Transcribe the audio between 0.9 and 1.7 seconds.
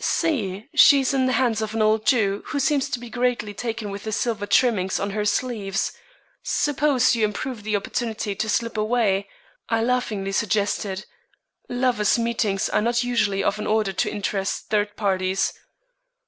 is in the hands